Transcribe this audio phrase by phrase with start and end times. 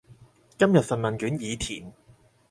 [0.57, 1.93] 今日份問卷已填